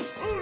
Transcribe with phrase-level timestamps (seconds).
[0.00, 0.40] Boom!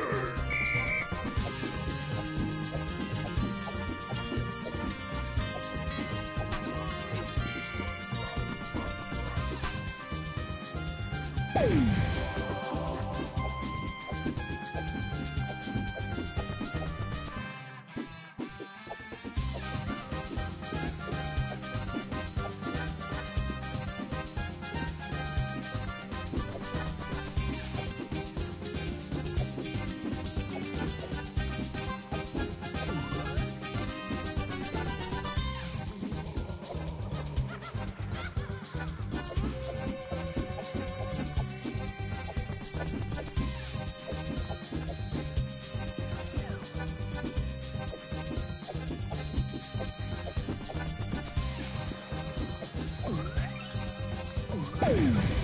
[54.88, 55.37] Woo!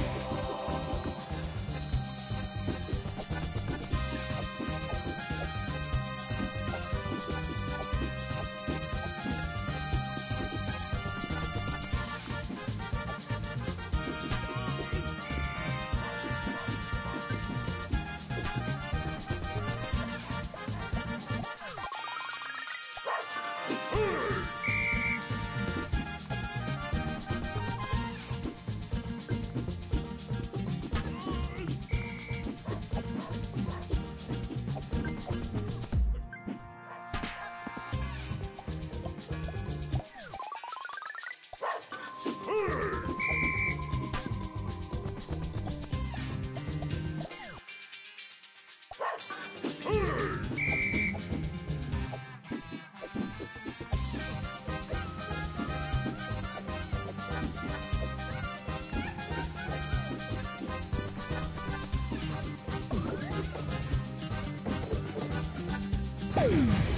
[66.45, 66.94] Boom!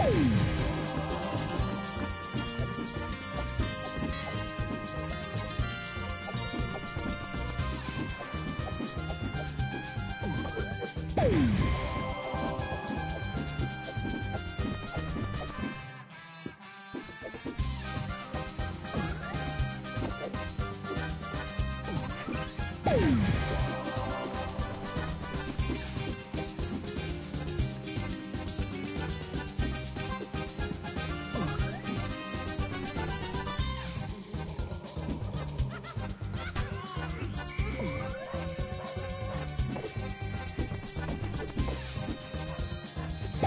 [0.00, 0.50] Boom!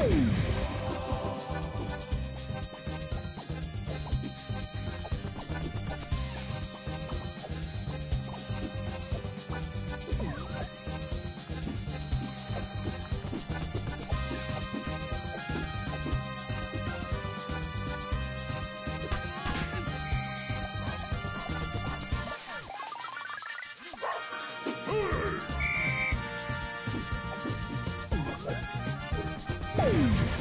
[0.03, 0.53] Woo!
[29.84, 30.34] Boom!